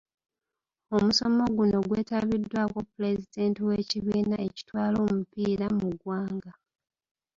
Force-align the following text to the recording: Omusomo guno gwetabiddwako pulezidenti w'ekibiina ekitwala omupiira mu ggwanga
Omusomo 0.95 1.43
guno 1.57 1.77
gwetabiddwako 1.87 2.77
pulezidenti 2.91 3.59
w'ekibiina 3.67 4.35
ekitwala 4.47 4.97
omupiira 5.07 5.65
mu 5.77 5.87
ggwanga 5.93 6.51